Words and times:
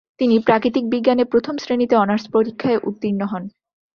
তিনি 0.19 0.35
প্রাকৃতিক 0.39 0.83
বিজ্ঞানে 0.89 1.23
প্রথম 1.25 1.55
শ্রেণীতে 1.57 1.95
অনার্স 1.95 2.25
পরীক্ষায় 2.31 2.81
উত্তীর্ণ 2.83 3.21
হন। 3.25 3.43